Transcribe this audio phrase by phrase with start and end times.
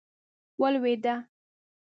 [0.61, 1.15] ولوېده.